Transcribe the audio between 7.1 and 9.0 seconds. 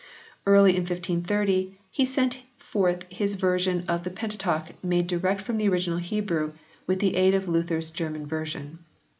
aid of Luther s German version.